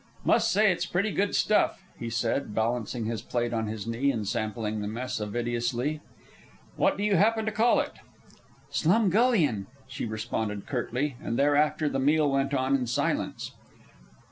"Must 0.25 0.51
say 0.51 0.71
it's 0.71 0.87
pretty 0.87 1.11
good 1.11 1.35
stuff," 1.35 1.83
he 1.99 2.09
said, 2.09 2.55
balancing 2.55 3.05
his 3.05 3.21
plate 3.21 3.53
on 3.53 3.67
his 3.67 3.85
knee 3.85 4.11
and 4.11 4.27
sampling 4.27 4.81
the 4.81 4.87
mess 4.87 5.19
avidiously. 5.21 6.01
"What 6.75 6.97
do 6.97 7.03
you 7.03 7.17
happen 7.17 7.45
to 7.45 7.51
call 7.51 7.79
it?" 7.81 7.93
"Slumgullion," 8.71 9.67
she 9.87 10.07
responded 10.07 10.65
curtly, 10.65 11.17
and 11.21 11.37
thereafter 11.37 11.87
the 11.87 11.99
meal 11.99 12.31
went 12.31 12.51
on 12.55 12.73
in 12.75 12.87
silence. 12.87 13.51